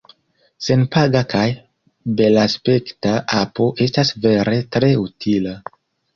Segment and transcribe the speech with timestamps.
[0.67, 1.43] Senpaga kaj
[2.21, 3.13] belaspekta
[3.43, 5.57] apo estas vere tre utila.